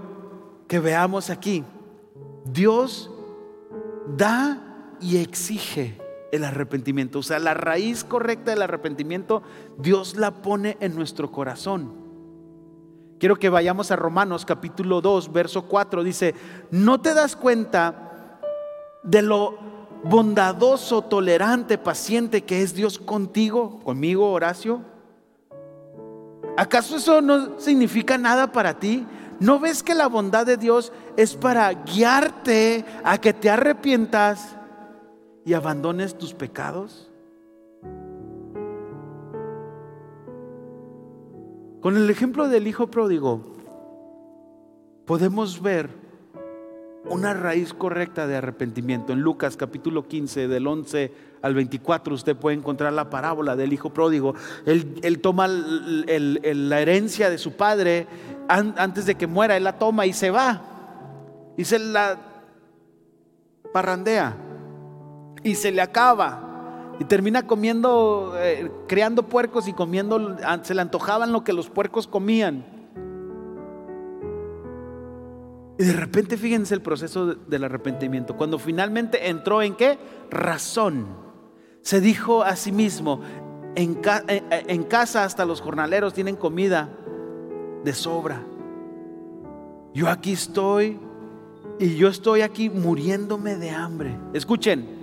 [0.68, 1.64] que veamos aquí,
[2.44, 3.10] Dios
[4.18, 6.01] da y exige
[6.32, 7.20] el arrepentimiento.
[7.20, 9.44] O sea, la raíz correcta del arrepentimiento,
[9.78, 11.94] Dios la pone en nuestro corazón.
[13.20, 16.04] Quiero que vayamos a Romanos capítulo 2, verso 4.
[16.04, 16.34] Dice,
[16.72, 18.40] ¿no te das cuenta
[19.04, 19.60] de lo
[20.04, 24.82] bondadoso, tolerante, paciente que es Dios contigo, conmigo, Horacio?
[26.58, 29.06] ¿Acaso eso no significa nada para ti?
[29.40, 34.56] ¿No ves que la bondad de Dios es para guiarte a que te arrepientas
[35.46, 37.12] y abandones tus pecados?
[41.82, 43.42] Con el ejemplo del hijo pródigo,
[45.06, 45.90] podemos ver
[47.06, 49.14] una raíz correcta de arrepentimiento.
[49.14, 53.90] En Lucas capítulo 15, del 11 al 24, usted puede encontrar la parábola del hijo
[53.90, 54.36] pródigo.
[54.66, 58.06] Él, toma la herencia de su padre
[58.48, 60.62] antes de que muera, él la toma y se va.
[61.58, 62.20] Y se la
[63.74, 64.38] parrandea
[65.44, 66.48] y se le acaba.
[67.00, 72.08] Y termina comiendo, eh, creando puercos y comiendo, se le antojaban lo que los puercos
[72.08, 72.64] comían.
[75.80, 78.38] Y de repente fíjense el proceso del arrepentimiento.
[78.38, 79.98] Cuando finalmente entró en qué?
[80.30, 81.08] Razón.
[81.82, 83.22] Se dijo a sí mismo,
[83.76, 86.90] eh, eh, en casa hasta los jornaleros tienen comida
[87.84, 88.44] de sobra.
[89.94, 91.00] Yo aquí estoy
[91.80, 94.16] y yo estoy aquí muriéndome de hambre.
[94.34, 95.01] Escuchen,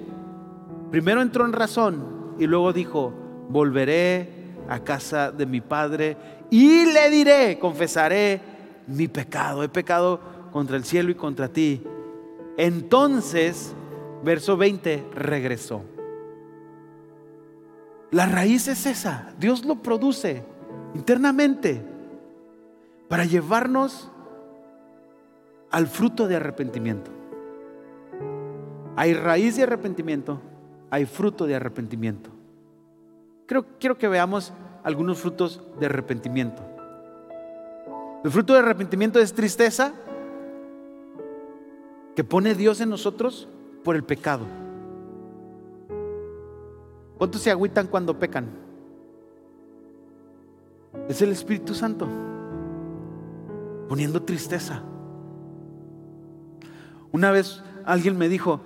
[0.90, 3.12] Primero entró en razón y luego dijo,
[3.48, 4.29] volveré
[4.68, 6.16] a casa de mi padre
[6.51, 8.40] y le diré, confesaré
[8.87, 10.20] mi pecado, he pecado
[10.51, 11.83] contra el cielo y contra ti.
[12.57, 13.74] Entonces,
[14.24, 15.83] verso 20, regresó.
[18.11, 20.42] La raíz es esa, Dios lo produce
[20.94, 21.83] internamente
[23.09, 24.11] para llevarnos
[25.70, 27.11] al fruto de arrepentimiento.
[28.96, 30.40] Hay raíz de arrepentimiento
[30.90, 32.31] hay fruto de arrepentimiento.
[33.79, 36.62] quiero que veamos algunos frutos de arrepentimiento.
[38.24, 39.92] El fruto de arrepentimiento es tristeza
[42.16, 43.48] que pone Dios en nosotros
[43.85, 44.44] por el pecado.
[47.16, 48.46] ¿Cuántos se agüitan cuando pecan?
[51.09, 52.09] Es el Espíritu Santo
[53.88, 54.83] poniendo tristeza.
[57.11, 58.61] Una vez alguien me dijo,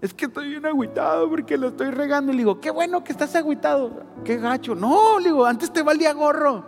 [0.00, 2.30] es que estoy bien agüitado porque lo estoy regando.
[2.30, 4.04] Y le digo, qué bueno que estás agüitado.
[4.24, 4.74] Qué gacho.
[4.74, 6.64] No, le digo, antes te valía gorro.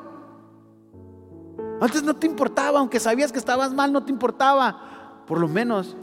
[1.80, 5.22] Antes no te importaba, aunque sabías que estabas mal, no te importaba.
[5.26, 5.96] Por lo menos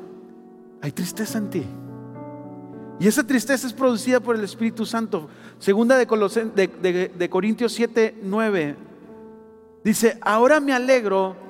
[0.81, 1.65] hay tristeza en ti.
[2.99, 5.27] Y esa tristeza es producida por el Espíritu Santo.
[5.59, 8.75] Segunda de, de, de Corintios 7, 9.
[9.83, 11.46] Dice, ahora me alegro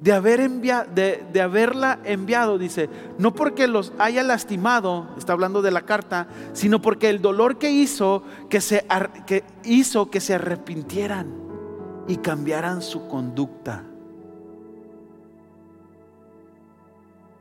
[0.00, 6.80] de, haberla enviado, dice, no porque los haya lastimado, está hablando de la carta, sino
[6.80, 8.86] porque el dolor que hizo que, se,
[9.26, 11.26] que hizo que se arrepintieran
[12.06, 13.84] y cambiaran su conducta.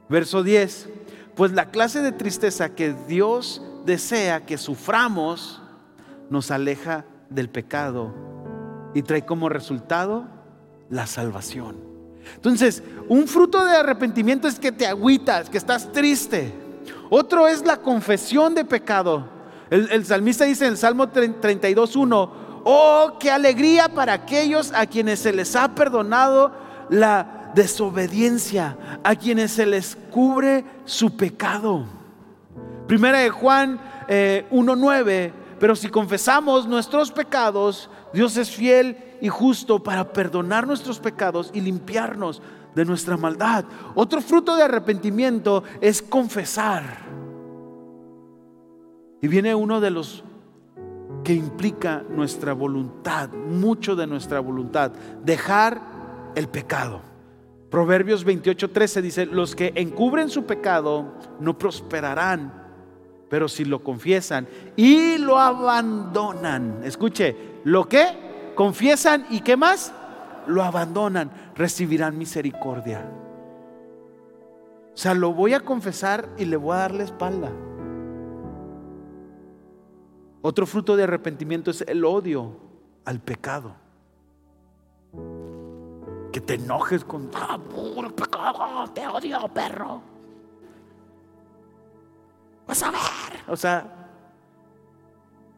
[0.10, 0.89] Verso 10,
[1.36, 5.62] pues la clase de tristeza que Dios desea que suframos
[6.30, 8.13] nos aleja del pecado
[8.93, 10.26] y trae como resultado
[10.89, 11.87] la salvación.
[12.36, 16.54] Entonces, un fruto de arrepentimiento es que te agüitas, que estás triste.
[17.10, 19.30] Otro es la confesión de pecado.
[19.70, 22.30] El, salmista dice en el Salmo 32.1,
[22.63, 26.54] oh, qué alegría para aquellos a quienes se les ha perdonado
[26.90, 31.86] la desobediencia, a quienes se les cubre su pecado.
[32.88, 39.84] Primera de Juan 1.9, eh, pero si confesamos nuestros pecados, Dios es fiel y justo
[39.84, 42.41] para perdonar nuestros pecados y limpiarnos
[42.73, 43.65] de nuestra maldad.
[43.93, 46.97] Otro fruto de arrepentimiento es confesar.
[49.21, 50.23] Y viene uno de los
[51.23, 55.80] que implica nuestra voluntad, mucho de nuestra voluntad, dejar
[56.34, 57.01] el pecado.
[57.69, 62.51] Proverbios 28:13 dice, los que encubren su pecado no prosperarán,
[63.30, 69.91] pero si lo confiesan y lo abandonan, escuche, lo que confiesan y qué más?
[70.45, 73.06] Lo abandonan, recibirán misericordia.
[74.93, 77.51] O sea, lo voy a confesar y le voy a dar la espalda.
[80.41, 82.56] Otro fruto de arrepentimiento es el odio
[83.03, 83.75] al pecado.
[86.32, 90.01] Que te enojes con ah, puro pecado, te odio, perro.
[92.65, 93.01] Vas a ver.
[93.49, 94.08] O sea,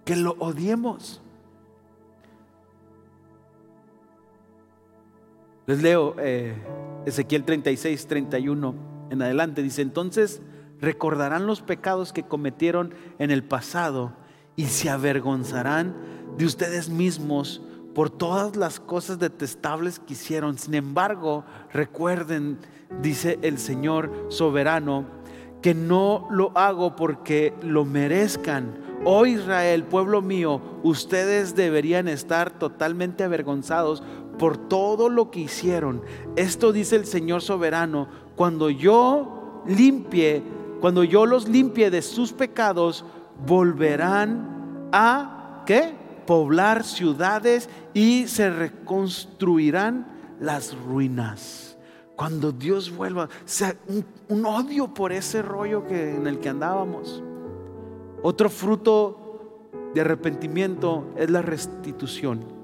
[0.04, 1.22] que lo odiemos.
[5.70, 6.56] Les leo eh,
[7.06, 8.74] Ezequiel 36, 31
[9.12, 9.62] en adelante.
[9.62, 10.42] Dice, entonces
[10.82, 14.14] recordarán los pecados que cometieron en el pasado
[14.56, 15.96] y se avergonzarán
[16.40, 17.62] de ustedes mismos
[17.94, 20.58] por todas las cosas detestables que hicieron.
[20.58, 22.58] Sin embargo, recuerden,
[23.04, 25.06] dice el Señor soberano,
[25.62, 28.90] que no lo hago porque lo merezcan.
[29.06, 34.02] Oh Israel, pueblo mío, ustedes deberían estar totalmente avergonzados
[34.40, 36.02] por todo lo que hicieron.
[36.36, 40.42] Esto dice el Señor soberano, cuando yo limpie,
[40.82, 43.06] cuando yo los limpie de sus pecados,
[43.46, 45.94] volverán a ¿qué?
[46.26, 50.08] poblar ciudades y se reconstruirán
[50.40, 51.78] las ruinas.
[52.16, 53.76] Cuando Dios vuelva, sea,
[54.28, 57.24] un, odio por ese rollo que, en el que andábamos.
[58.22, 62.59] Otro fruto de arrepentimiento es la restitución.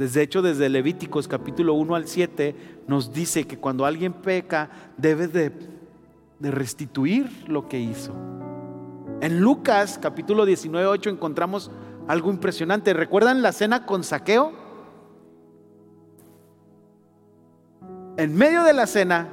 [0.00, 2.54] Desde hecho, desde Levíticos capítulo 1 al 7
[2.86, 5.52] nos dice que cuando alguien peca debe de,
[6.40, 8.14] restituir lo que hizo.
[9.20, 11.70] En Lucas capítulo 19, 8 encontramos
[12.08, 12.94] algo impresionante.
[12.94, 14.52] ¿Recuerdan la cena con saqueo?
[18.16, 19.28] En medio de la cena,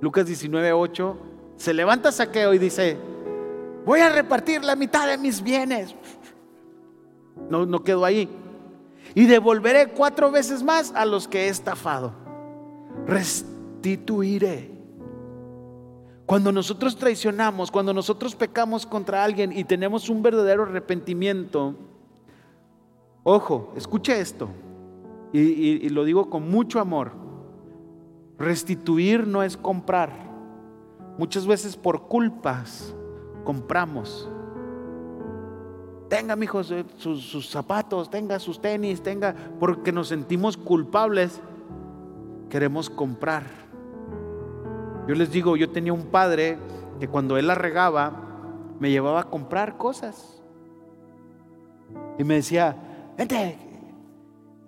[0.00, 1.16] Lucas 19, 8,
[1.54, 2.96] se levanta saqueo y dice,
[3.86, 5.94] voy a repartir la mitad de mis bienes.
[7.48, 8.28] No, no quedó ahí
[9.14, 12.12] y devolveré cuatro veces más a los que he estafado.
[13.06, 14.70] Restituiré.
[16.26, 21.74] Cuando nosotros traicionamos, cuando nosotros pecamos contra alguien y tenemos un verdadero arrepentimiento,
[23.24, 24.48] ojo, escuche esto,
[25.32, 27.12] y, y lo digo con mucho amor,
[28.38, 30.10] restituir no es comprar.
[31.18, 32.94] Muchas veces por culpas
[33.44, 34.28] compramos
[36.10, 41.40] tenga, mi sus, sus zapatos, tenga sus tenis, tenga, porque nos sentimos culpables,
[42.50, 43.44] queremos comprar.
[45.06, 46.58] Yo les digo, yo tenía un padre
[46.98, 48.12] que cuando él la regaba,
[48.80, 50.42] me llevaba a comprar cosas.
[52.18, 52.76] Y me decía,
[53.16, 53.56] vente,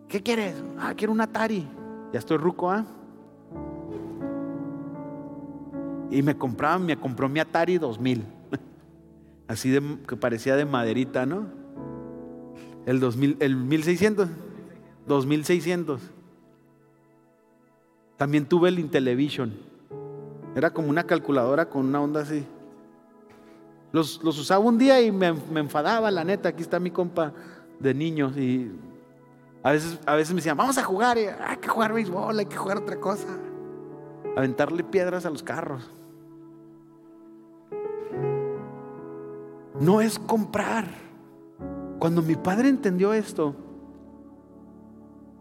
[0.08, 0.54] ¿qué quieres?
[0.78, 1.66] Ah, quiero un Atari.
[2.12, 2.84] Ya estoy ruco, ¿ah?
[6.08, 8.41] Y me compraba, me compró mi Atari 2000.
[9.48, 11.46] Así de, que parecía de maderita, ¿no?
[12.86, 14.28] El 2000, el 1600.
[15.06, 16.00] 2600.
[18.16, 19.52] También tuve el Intellivision.
[20.54, 22.44] Era como una calculadora con una onda así.
[23.92, 26.50] Los, usaba un día y me, enfadaba, la neta.
[26.50, 27.32] Aquí está mi compa
[27.78, 28.36] de niños.
[28.36, 28.70] Y
[29.62, 31.18] a veces, a veces me decían, vamos a jugar.
[31.18, 33.28] hay que jugar béisbol, hay que jugar otra cosa.
[34.36, 35.90] Aventarle piedras a los carros.
[39.82, 40.86] No es comprar.
[41.98, 43.56] Cuando mi padre entendió esto,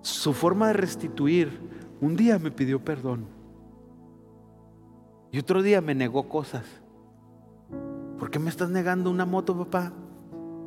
[0.01, 1.59] su forma de restituir,
[2.01, 3.27] un día me pidió perdón.
[5.31, 6.65] Y otro día me negó cosas.
[8.17, 9.93] ¿Por qué me estás negando una moto, papá?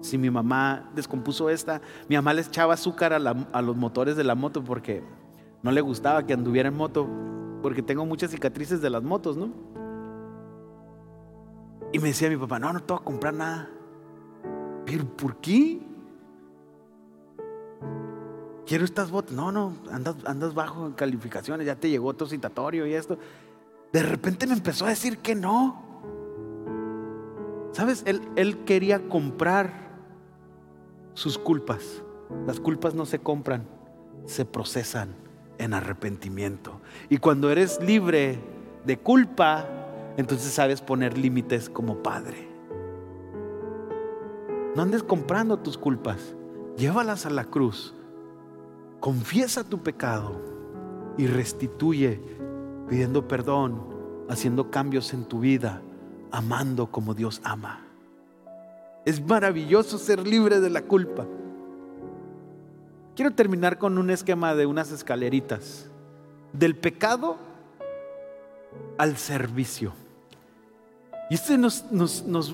[0.03, 4.23] Si mi mamá descompuso esta, mi mamá le echaba azúcar a, a, los motores de
[4.23, 5.03] la moto porque
[5.65, 7.09] no le gustaba que anduviera en moto,
[7.61, 9.74] porque tengo muchas cicatrices de las motos, ¿no?
[11.95, 13.71] Y me decía mi papá, no, no te voy a comprar nada.
[14.85, 15.81] ¿Pero por qué?
[18.67, 19.33] Quiero estas botas.
[19.33, 23.17] No, no, andas, andas bajo en calificaciones, ya te llegó otro citatorio y esto.
[23.93, 25.85] De repente me empezó a decir que no.
[27.71, 28.03] ¿Sabes?
[28.07, 29.93] Él, él quería comprar
[31.13, 32.03] sus culpas.
[32.45, 33.69] Las culpas no se compran,
[34.27, 35.15] se procesan
[35.59, 36.81] en arrepentimiento.
[37.09, 38.41] Y cuando eres libre
[38.85, 39.69] de culpa,
[40.17, 42.49] entonces sabes poner límites como padre.
[44.75, 46.35] No andes comprando tus culpas,
[46.77, 47.95] llévalas a la cruz
[49.05, 50.41] Confiesa tu pecado
[51.19, 52.23] y restituye
[52.89, 53.85] pidiendo perdón,
[54.31, 55.83] haciendo cambios en tu vida,
[56.31, 57.85] amando como Dios ama.
[59.05, 61.27] Es maravilloso ser libre de la culpa.
[63.15, 65.91] Quiero terminar con un esquema de unas escaleritas.
[66.55, 67.37] Del pecado
[68.97, 69.93] al servicio.
[71.31, 71.85] Y este nos,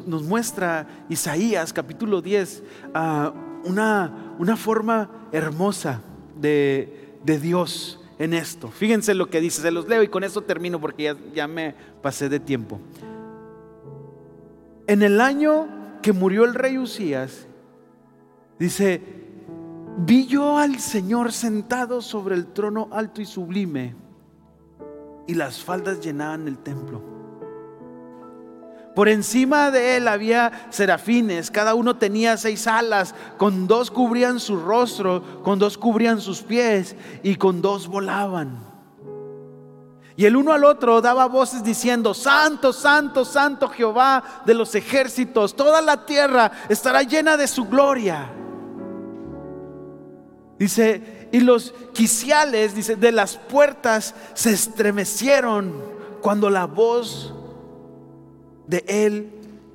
[0.08, 2.62] muestra Isaías capítulo 10
[2.94, 3.32] ah,
[3.64, 6.00] una, una forma hermosa
[6.40, 8.68] de, Dios en esto.
[8.68, 11.74] Fíjense lo que dice, se los leo y con esto termino porque ya, ya me
[12.02, 12.80] pasé de tiempo.
[14.86, 15.68] En el año
[16.02, 17.46] que murió el rey Usías,
[18.58, 19.02] dice,
[19.98, 23.94] vi yo al Señor sentado sobre el trono alto y sublime,
[25.26, 27.19] y las faldas llenaban el templo.
[28.94, 34.56] Por encima de él había serafines, cada uno tenía seis alas, con dos cubrían su
[34.56, 38.70] rostro, con dos cubrían sus pies y con dos volaban.
[40.16, 45.54] Y el uno al otro daba voces diciendo, Santo, Santo, Santo Jehová de los ejércitos,
[45.54, 48.28] toda la tierra estará llena de su gloria.
[50.58, 55.72] Dice, y los quiciales, dice, de las puertas se estremecieron
[56.20, 57.32] cuando la voz
[58.70, 59.32] de él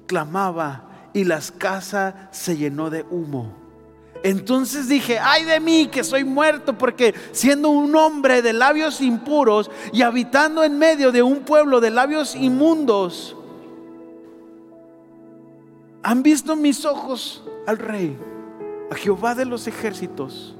[0.08, 3.54] clamaba y las casas se llenó de humo.
[4.24, 9.70] Entonces dije, ay de mí que soy muerto, porque siendo un hombre de labios impuros
[9.93, 13.36] y habitando en medio de un pueblo de labios inmundos,
[16.02, 18.18] han visto mis ojos al rey,
[18.89, 20.56] a Jehová de los ejércitos.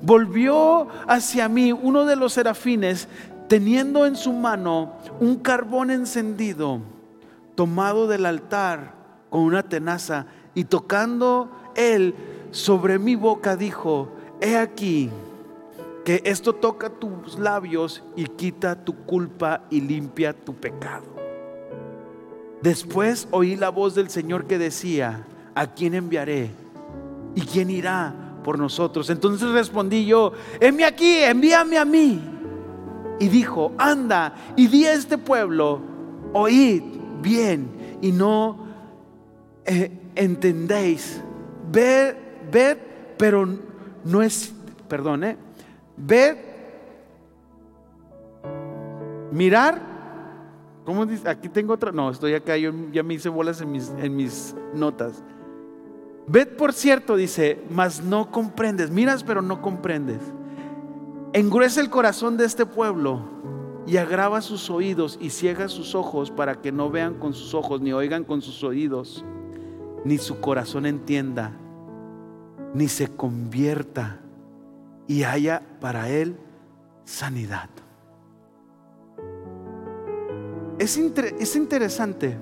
[0.00, 3.08] Volvió hacia mí uno de los serafines,
[3.48, 6.80] teniendo en su mano un carbón encendido
[7.54, 8.94] tomado del altar
[9.30, 12.14] con una tenaza y tocando él
[12.50, 14.08] sobre mi boca dijo,
[14.40, 15.10] he aquí
[16.04, 21.06] que esto toca tus labios y quita tu culpa y limpia tu pecado.
[22.62, 26.50] Después oí la voz del Señor que decía, ¿a quién enviaré?
[27.34, 29.10] ¿Y quién irá por nosotros?
[29.10, 32.22] Entonces respondí yo, envíame aquí, envíame a mí.
[33.18, 35.80] Y dijo, anda y di a este pueblo,
[36.32, 36.93] oíd
[37.24, 38.58] bien y no
[39.64, 41.20] eh, entendéis.
[41.72, 42.16] Ver,
[42.52, 43.48] ver, pero
[44.04, 44.54] no es,
[44.86, 45.36] perdón, eh,
[45.96, 46.54] ver,
[49.32, 49.80] mirar,
[50.84, 51.28] ¿cómo dice?
[51.28, 54.54] Aquí tengo otra, no, estoy acá, yo ya me hice bolas en mis, en mis
[54.74, 55.22] notas.
[56.26, 60.20] Ved por cierto, dice, mas no comprendes, miras pero no comprendes.
[61.32, 63.34] Engruesa el corazón de este pueblo
[63.86, 67.80] y agrava sus oídos y ciega sus ojos para que no vean con sus ojos,
[67.80, 69.24] ni oigan con sus oídos,
[70.04, 71.52] ni su corazón entienda,
[72.72, 74.20] ni se convierta
[75.06, 76.36] y haya para él
[77.04, 77.68] sanidad.
[80.78, 82.36] Es, es interesante.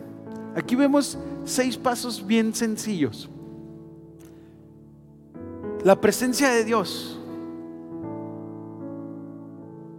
[0.54, 3.28] Aquí vemos seis pasos bien sencillos.
[5.84, 7.18] la presencia de Dios.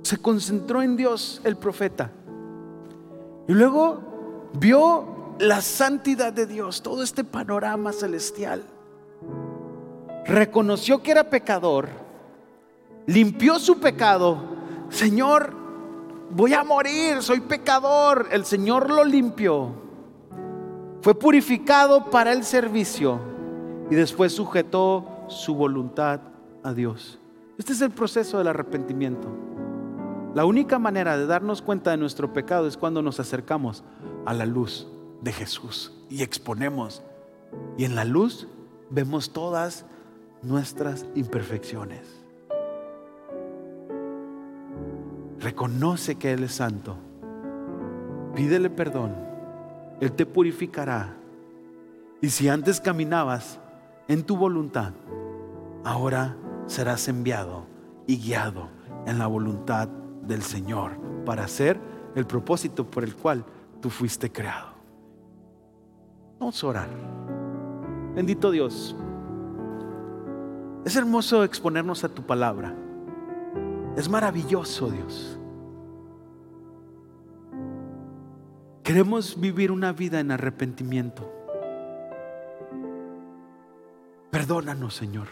[0.03, 2.11] Se concentró en Dios el profeta.
[3.47, 8.63] Y luego vio la santidad de Dios, todo este panorama celestial.
[10.25, 11.89] Reconoció que era pecador,
[13.07, 14.37] limpió su pecado.
[14.89, 15.53] Señor,
[16.29, 18.27] voy a morir, soy pecador.
[18.31, 19.83] El Señor lo limpió.
[21.01, 23.19] Fue purificado para el servicio
[23.89, 26.21] y después sujetó su voluntad
[26.63, 27.19] a Dios.
[27.57, 29.27] Este es el proceso del arrepentimiento.
[30.35, 33.83] La única manera de darnos cuenta de nuestro pecado es cuando nos acercamos
[34.25, 34.87] a la luz
[35.21, 37.03] de Jesús y exponemos.
[37.77, 38.47] Y en la luz
[38.89, 39.85] vemos todas
[40.41, 42.01] nuestras imperfecciones.
[45.39, 46.95] Reconoce que Él es santo.
[48.35, 49.15] Pídele perdón.
[50.01, 51.15] Él te purificará.
[52.21, 53.59] Y si antes caminabas
[54.07, 54.93] en tu voluntad,
[55.83, 57.65] ahora serás enviado
[58.07, 58.69] y guiado
[59.05, 59.89] en la voluntad
[60.27, 60.91] del Señor
[61.25, 61.79] para hacer
[62.15, 63.45] el propósito por el cual
[63.81, 64.73] tú fuiste creado.
[66.39, 66.89] Vamos a orar.
[68.15, 68.95] Bendito Dios.
[70.85, 72.75] Es hermoso exponernos a tu palabra.
[73.95, 75.39] Es maravilloso, Dios.
[78.83, 81.31] Queremos vivir una vida en arrepentimiento.
[84.29, 85.27] Perdónanos, Señor.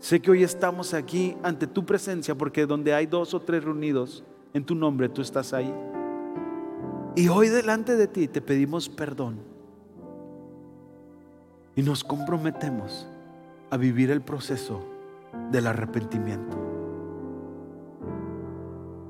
[0.00, 4.24] Sé que hoy estamos aquí ante tu presencia porque donde hay dos o tres reunidos
[4.54, 5.74] en tu nombre, tú estás ahí.
[7.16, 9.38] Y hoy delante de ti te pedimos perdón
[11.74, 13.08] y nos comprometemos
[13.70, 14.84] a vivir el proceso
[15.50, 16.56] del arrepentimiento.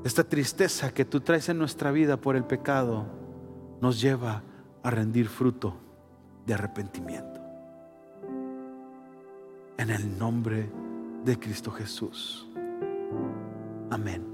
[0.04, 3.06] Esta tristeza que tú traes en nuestra vida por el pecado
[3.80, 4.42] nos lleva
[4.82, 5.74] a rendir fruto
[6.46, 7.37] de arrepentimiento.
[9.78, 10.68] En el nombre
[11.24, 12.48] de Cristo Jesús.
[13.90, 14.24] Amén.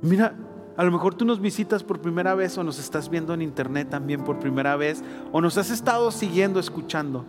[0.00, 0.32] Mira,
[0.76, 3.90] a lo mejor tú nos visitas por primera vez o nos estás viendo en internet
[3.90, 5.02] también por primera vez
[5.32, 7.24] o nos has estado siguiendo, escuchando.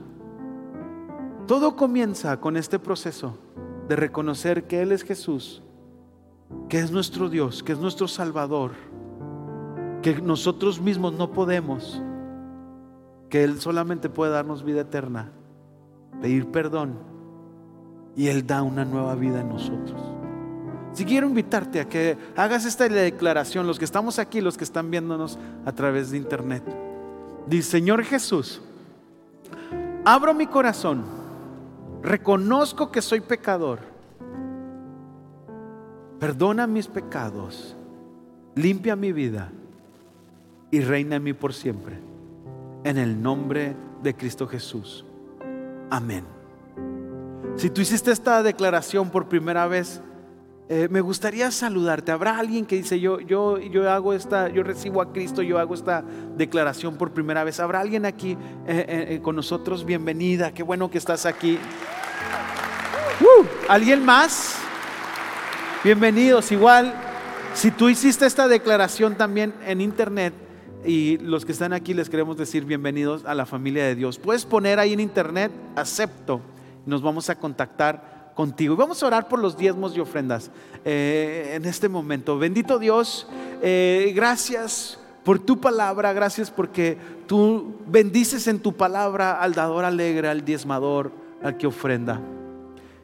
[1.48, 3.38] Todo comienza con este proceso
[3.88, 5.64] de reconocer que Él es Jesús,
[6.70, 8.72] que es nuestro Dios, que es nuestro Salvador,
[10.04, 12.04] que nosotros mismos no podemos,
[13.30, 15.32] que Él solamente puede darnos vida eterna,
[16.22, 16.96] pedir perdón
[18.16, 20.02] y Él da una nueva vida en nosotros.
[20.94, 24.90] Si quiero invitarte a que hagas esta declaración, los que estamos aquí, los que están
[24.90, 26.64] viéndonos a través de internet.
[27.46, 28.62] Dice, Señor Jesús,
[30.04, 31.04] abro mi corazón,
[32.02, 33.80] reconozco que soy pecador,
[36.20, 37.76] perdona mis pecados,
[38.56, 39.52] limpia mi vida
[40.72, 42.00] y reina en mí por siempre.
[42.84, 45.07] En el nombre de Cristo Jesús.
[45.90, 46.26] Amén.
[47.56, 50.02] Si tú hiciste esta declaración por primera vez,
[50.70, 52.12] eh, me gustaría saludarte.
[52.12, 55.74] ¿Habrá alguien que dice, yo, yo, yo hago esta, yo recibo a Cristo, yo hago
[55.74, 56.04] esta
[56.36, 57.60] declaración por primera vez?
[57.60, 59.86] ¿Habrá alguien aquí eh, eh, con nosotros?
[59.86, 61.58] Bienvenida, qué bueno que estás aquí.
[63.22, 64.58] Uh, ¿Alguien más?
[65.84, 66.52] Bienvenidos.
[66.52, 66.94] Igual,
[67.54, 70.34] si tú hiciste esta declaración también en internet,
[70.86, 74.18] y los que están aquí les queremos decir bienvenidos a la familia de Dios.
[74.18, 76.42] Puedes poner ahí en internet, acepto,
[76.86, 78.76] nos vamos a contactar contigo.
[78.76, 80.52] Y vamos a orar por los diezmos y ofrendas
[80.86, 82.38] eh, en este momento.
[82.38, 83.28] Bendito Dios,
[83.62, 86.98] eh, gracias por tu palabra, gracias porque
[87.28, 91.12] tú bendices en tu palabra al dador alegre, al diezmador,
[91.44, 92.22] al que ofrenda.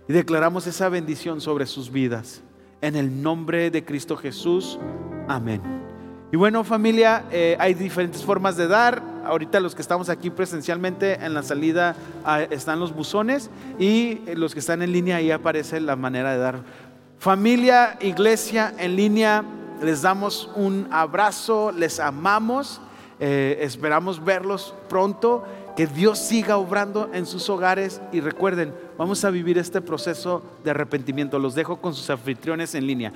[0.08, 2.42] Y declaramos esa bendición sobre sus vidas.
[2.82, 4.80] En el nombre de Cristo Jesús.
[5.28, 5.83] Amén.
[6.34, 9.04] Y bueno familia, eh, hay diferentes formas de dar.
[9.24, 14.56] Ahorita los que estamos aquí presencialmente en la salida ah, están los buzones y los
[14.56, 16.64] que están en línea ahí aparece la manera de dar.
[17.20, 19.44] Familia, iglesia en línea,
[19.84, 22.82] les damos un abrazo, les amamos,
[23.20, 25.44] eh, esperamos verlos pronto,
[25.78, 30.72] que Dios siga obrando en sus hogares y recuerden, vamos a vivir este proceso de
[30.72, 31.38] arrepentimiento.
[31.38, 33.14] Los dejo con sus anfitriones en línea.